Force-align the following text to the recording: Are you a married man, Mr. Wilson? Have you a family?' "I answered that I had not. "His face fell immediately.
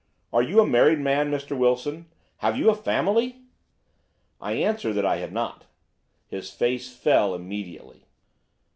Are 0.33 0.41
you 0.41 0.59
a 0.59 0.65
married 0.65 0.97
man, 0.97 1.29
Mr. 1.29 1.55
Wilson? 1.55 2.07
Have 2.37 2.57
you 2.57 2.71
a 2.71 2.75
family?' 2.75 3.43
"I 4.41 4.53
answered 4.53 4.93
that 4.93 5.05
I 5.05 5.17
had 5.17 5.31
not. 5.31 5.65
"His 6.25 6.49
face 6.49 6.91
fell 6.91 7.35
immediately. 7.35 8.07